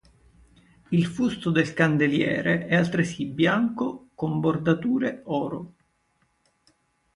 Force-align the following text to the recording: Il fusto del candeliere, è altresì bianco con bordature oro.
Il 0.89 1.05
fusto 1.05 1.51
del 1.51 1.75
candeliere, 1.75 2.65
è 2.65 2.75
altresì 2.75 3.25
bianco 3.25 4.07
con 4.15 4.39
bordature 4.39 5.21
oro. 5.25 5.75